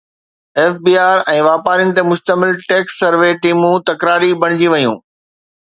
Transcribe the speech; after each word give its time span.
F 0.59 0.73
B 0.85 0.93
R 1.09 1.19
۽ 1.33 1.43
واپارين 1.49 1.93
تي 1.99 2.05
مشتمل 2.13 2.57
ٽيڪس 2.71 2.97
سروي 3.03 3.31
ٽيمون 3.45 3.87
تڪراري 3.91 4.31
بڻجي 4.47 4.73
ويون 4.77 5.01